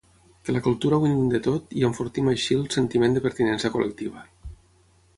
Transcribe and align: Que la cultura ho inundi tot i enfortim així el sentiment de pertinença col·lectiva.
Que 0.45 0.53
la 0.53 0.61
cultura 0.67 0.97
ho 1.01 1.05
inundi 1.09 1.41
tot 1.49 1.77
i 1.81 1.85
enfortim 1.91 2.33
així 2.33 2.59
el 2.63 2.67
sentiment 2.79 3.17
de 3.19 3.25
pertinença 3.29 3.75
col·lectiva. 3.77 4.29